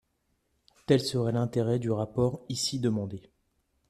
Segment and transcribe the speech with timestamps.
[0.87, 3.21] Tel serait l’intérêt du rapport ici demandé.